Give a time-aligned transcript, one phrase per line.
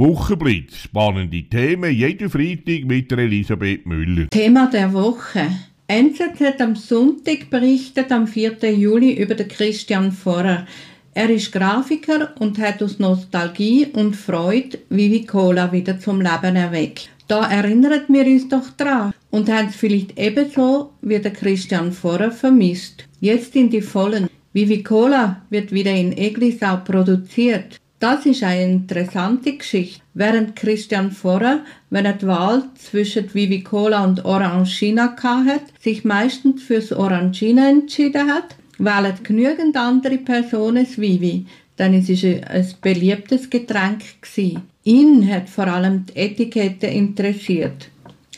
[0.00, 0.76] Wochenblitz.
[0.84, 4.30] Spannende Themen jeden Freitag mit Elisabeth Müller.
[4.30, 5.50] Thema der Woche.
[5.88, 8.56] NZZ hat am Sonntag berichtet, am 4.
[8.72, 10.66] Juli, über den Christian Vorer.
[11.12, 17.10] Er ist Grafiker und hat aus Nostalgie und Freude Vivi Cola wieder zum Leben erweckt.
[17.28, 22.30] Da erinnern wir uns doch dran und haben es vielleicht ebenso wie der Christian Vorer
[22.30, 23.04] vermisst.
[23.20, 24.30] Jetzt in die Vollen.
[24.54, 27.79] Vivi Cola wird wieder in Eglisau produziert.
[28.00, 30.00] Das ist eine interessante Geschichte.
[30.14, 36.62] Während Christian Vorer, wenn er die Wahl zwischen Vivi Cola und Orangina hatte, sich meistens
[36.62, 41.44] fürs Orangina entschieden hat, wählen genügend andere Personen das Vivi,
[41.78, 44.62] denn es ist ein beliebtes Getränk gewesen.
[44.84, 47.90] Ihn hat vor allem die Etikette interessiert.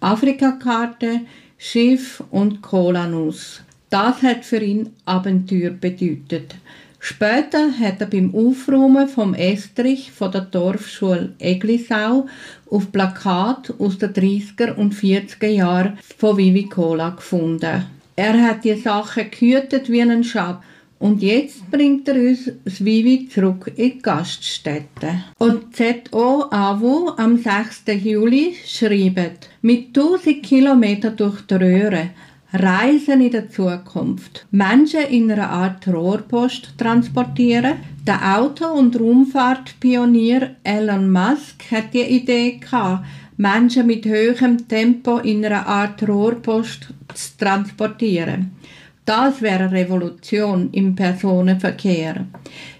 [0.00, 1.20] Afrikakarte,
[1.56, 3.62] Schiff und Cola-Nuss.
[3.88, 6.56] Das hat für ihn Abenteuer bedeutet.
[7.06, 12.26] Später hat er beim Aufräumen vom Estrich von der Dorfschule Eglisau
[12.70, 17.84] auf Plakat aus den 30er und 40er Jahren von Vivi Cola gefunden.
[18.16, 20.62] Er hat die Sache gehütet wie einen Schatz
[20.98, 25.24] und jetzt bringt er uns das Vivi zurück in die Gaststätte.
[25.36, 27.82] Und ZO AWO am 6.
[28.02, 32.10] Juli schreibt, mit 1000 Kilometern durch die Röhre
[32.54, 34.46] Reisen in der Zukunft.
[34.52, 37.78] Menschen in einer Art Rohrpost transportieren.
[38.06, 43.04] Der Auto- und Raumfahrtpionier Elon Musk hat die Idee gehabt,
[43.36, 48.52] Menschen mit höherem Tempo in einer Art Rohrpost zu transportieren.
[49.04, 52.24] Das wäre Revolution im Personenverkehr.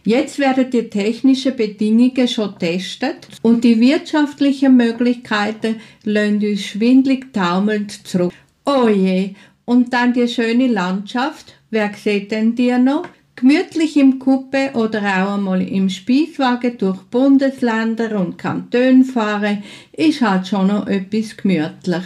[0.05, 8.07] Jetzt werden die technischen Bedingungen schon testet und die wirtschaftlichen Möglichkeiten lassen uns schwindlig taumelnd
[8.07, 8.33] zurück.
[8.65, 11.55] Oh je, und dann die schöne Landschaft.
[11.71, 13.07] Wer sieht denn die noch?
[13.37, 20.47] Gemütlich im Kuppe oder auch einmal im Spießwagen durch Bundesländer und Kantone fahren, ist halt
[20.47, 22.05] schon noch etwas Gemütliches.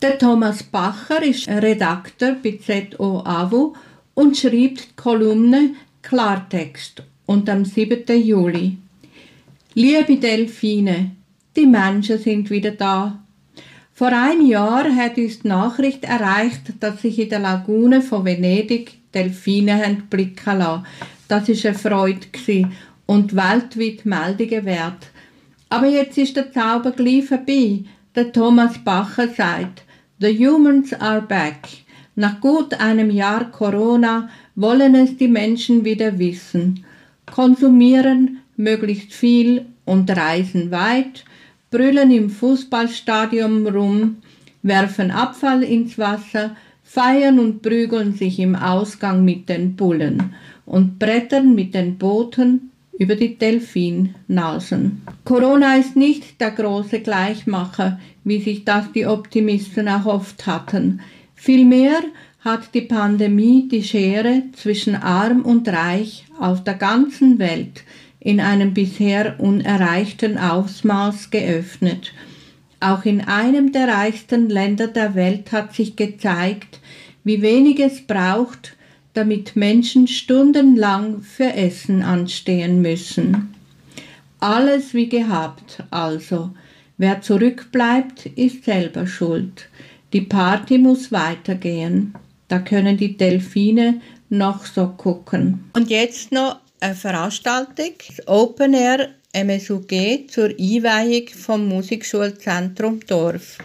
[0.00, 3.74] Der Thomas Bacher ist Redakteur bei ZOAVO
[4.14, 5.70] und schreibt die Kolumne
[6.02, 8.04] Klartext und am 7.
[8.22, 8.78] Juli.
[9.74, 11.12] Liebe Delfine,
[11.56, 13.23] die Menschen sind wieder da.
[13.96, 18.98] Vor einem Jahr hat uns die Nachricht erreicht, dass sich in der Lagune von Venedig
[19.14, 20.84] Delfine haben blicken lassen.
[21.28, 22.70] Das war eine Freude
[23.06, 25.10] und weltweit Meldungen wert.
[25.68, 27.84] Aber jetzt ist der Zauber gleich vorbei.
[28.16, 29.84] Der Thomas Bacher sagt,
[30.18, 31.68] The humans are back.
[32.16, 36.84] Nach gut einem Jahr Corona wollen es die Menschen wieder wissen.
[37.32, 41.24] Konsumieren möglichst viel und reisen weit
[41.74, 44.18] brüllen im Fußballstadion rum,
[44.62, 46.54] werfen Abfall ins Wasser,
[46.84, 50.34] feiern und prügeln sich im Ausgang mit den Bullen
[50.66, 55.02] und brettern mit den Booten über die Delfinnasen.
[55.24, 61.00] Corona ist nicht der große Gleichmacher, wie sich das die Optimisten erhofft hatten.
[61.34, 61.98] Vielmehr
[62.38, 67.82] hat die Pandemie die Schere zwischen arm und reich auf der ganzen Welt
[68.24, 72.12] in einem bisher unerreichten Ausmaß geöffnet.
[72.80, 76.80] Auch in einem der reichsten Länder der Welt hat sich gezeigt,
[77.22, 78.76] wie wenig es braucht,
[79.12, 83.54] damit Menschen stundenlang für Essen anstehen müssen.
[84.40, 86.50] Alles wie gehabt also.
[86.96, 89.68] Wer zurückbleibt, ist selber schuld.
[90.12, 92.14] Die Party muss weitergehen.
[92.48, 95.70] Da können die Delfine noch so gucken.
[95.74, 103.56] Und jetzt noch eine Veranstaltung, das Open Air MSUG zur Einweihung vom Musikschulzentrum Dorf.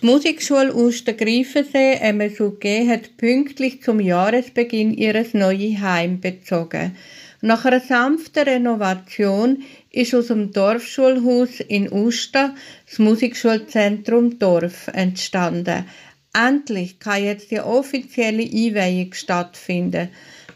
[0.00, 6.96] Die Musikschule Ostergreifensee MSUG hat pünktlich zum Jahresbeginn ihres neue Heim bezogen.
[7.40, 12.54] Nach einer sanften Renovation ist aus dem Dorfschulhaus in Uster
[12.88, 15.86] das Musikschulzentrum Dorf entstanden.
[16.32, 20.08] Endlich kann jetzt die offizielle Einweihung stattfinden.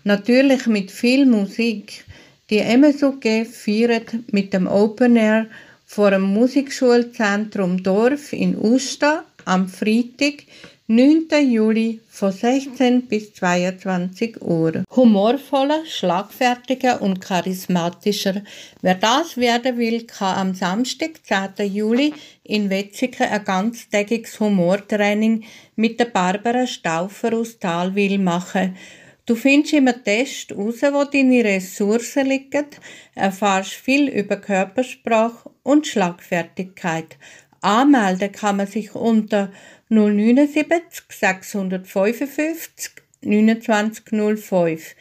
[0.05, 2.05] Natürlich mit viel Musik.
[2.51, 5.47] Die MSUG feiert mit dem Open Air
[5.87, 10.45] vor dem Musikschulzentrum Dorf in Usta am Freitag,
[10.87, 11.29] 9.
[11.51, 14.85] Juli von 16 bis 22 Uhr.
[14.95, 18.43] Humorvoller, schlagfertiger und charismatischer.
[18.83, 21.73] Wer das werden will, kann am Samstag, 10.
[21.73, 25.45] Juli, in Wetzikon ein ganztägiges Humortraining
[25.75, 28.77] mit der Barbara Stauffer aus Talwil machen.
[29.25, 32.67] Du findest im Test heraus, wo deine Ressourcen liegen,
[33.15, 37.17] erfährst viel über Körpersprache und Schlagfertigkeit.
[37.65, 39.51] Anmelden kann man sich unter
[39.89, 42.91] 079 655
[43.23, 44.95] 2905.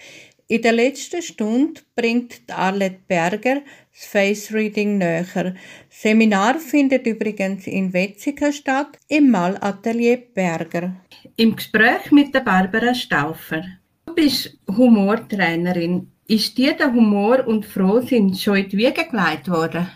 [0.47, 3.61] In der letzten Stunde bringt Arlette Berger
[3.93, 5.25] das Face Reading näher.
[5.33, 5.53] Das
[5.89, 10.95] Seminar findet übrigens in Wetzikon statt, im Malatelier Berger.
[11.37, 13.63] Im Gespräch mit der Barbara Stauffer.
[14.05, 16.11] Du bist Humortrainerin.
[16.27, 19.87] Ist dir der Humor und Frohsinn schon in die Wiege gelegt worden?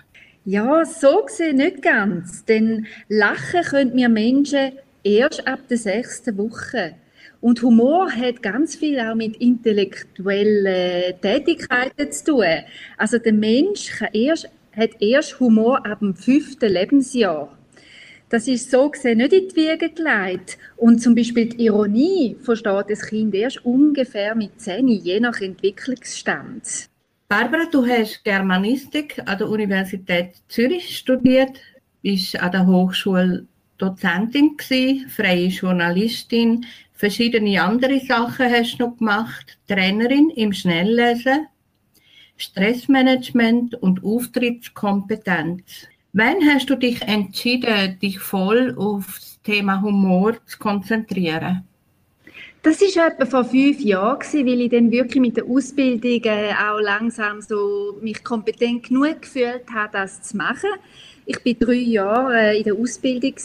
[0.49, 2.45] Ja, so gesehen nicht ganz.
[2.45, 4.71] Denn lachen können wir Menschen
[5.03, 6.95] erst ab der sechsten Woche.
[7.41, 12.45] Und Humor hat ganz viel auch mit intellektuellen Tätigkeiten zu tun.
[12.95, 17.53] Also der Mensch erst, hat erst Humor ab dem fünften Lebensjahr.
[18.29, 20.57] Das ist so gesehen nicht in die Wiege gelegt.
[20.77, 26.87] Und zum Beispiel die Ironie versteht das Kind erst ungefähr mit zehn, je nach Entwicklungsstand.
[27.29, 31.59] Barbara, du hast Germanistik an der Universität Zürich studiert,
[32.01, 33.45] bist an der Hochschule
[33.77, 41.47] Dozentin gewesen, freie Journalistin, verschiedene andere Sachen hast du noch gemacht, Trainerin im Schnelllesen,
[42.37, 45.85] Stressmanagement und Auftrittskompetenz.
[46.13, 51.67] Wann hast du dich entschieden, dich voll auf das Thema Humor zu konzentrieren?
[52.67, 56.21] Das war etwa vor fünf Jahren, weil ich dann wirklich mit der Ausbildung
[56.53, 60.71] auch langsam so mich kompetent genug gefühlt habe, das zu machen.
[61.25, 63.35] Ich war drei Jahre äh, in der Ausbildung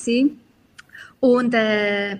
[1.20, 2.14] und äh,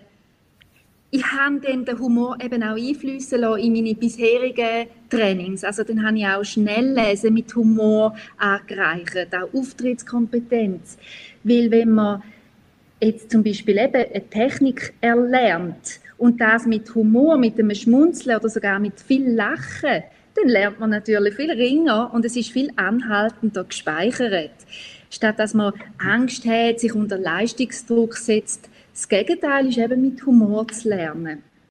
[1.11, 5.65] ich habe dann den Humor eben auch einfließen lassen in meine bisherigen Trainings.
[5.65, 10.99] Also dann habe ich auch Schnelllesen mit Humor angereichert, auch Auftrittskompetenz.
[11.43, 12.23] Weil wenn man
[13.01, 18.49] jetzt zum Beispiel eben eine Technik erlernt und das mit Humor, mit einem Schmunzeln oder
[18.49, 20.05] sogar mit viel Lachen,
[20.37, 24.53] dann lernt man natürlich viel ringer und es ist viel anhaltender gespeichert.
[25.11, 30.69] Statt dass man Angst hat, sich unter Leistungsdruck setzt, das Gegenteil ist eben mit Humor
[30.69, 31.43] zu lernen.